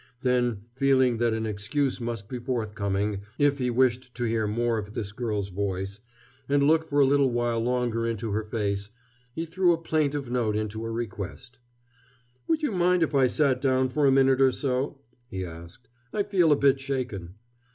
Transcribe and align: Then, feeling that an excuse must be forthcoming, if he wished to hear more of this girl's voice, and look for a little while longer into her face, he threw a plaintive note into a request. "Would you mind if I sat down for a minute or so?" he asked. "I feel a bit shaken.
Then, 0.23 0.61
feeling 0.73 1.17
that 1.17 1.31
an 1.31 1.45
excuse 1.45 2.01
must 2.01 2.27
be 2.27 2.39
forthcoming, 2.39 3.21
if 3.37 3.59
he 3.59 3.69
wished 3.69 4.15
to 4.15 4.23
hear 4.23 4.47
more 4.47 4.79
of 4.79 4.95
this 4.95 5.11
girl's 5.11 5.49
voice, 5.49 5.99
and 6.49 6.63
look 6.63 6.89
for 6.89 6.99
a 7.01 7.05
little 7.05 7.29
while 7.29 7.59
longer 7.59 8.07
into 8.07 8.31
her 8.31 8.43
face, 8.43 8.89
he 9.35 9.45
threw 9.45 9.73
a 9.73 9.77
plaintive 9.77 10.31
note 10.31 10.55
into 10.55 10.83
a 10.85 10.89
request. 10.89 11.59
"Would 12.47 12.63
you 12.63 12.71
mind 12.71 13.03
if 13.03 13.13
I 13.13 13.27
sat 13.27 13.61
down 13.61 13.89
for 13.89 14.07
a 14.07 14.11
minute 14.11 14.41
or 14.41 14.51
so?" 14.51 14.97
he 15.27 15.45
asked. 15.45 15.87
"I 16.11 16.23
feel 16.23 16.51
a 16.51 16.55
bit 16.55 16.79
shaken. 16.79 17.35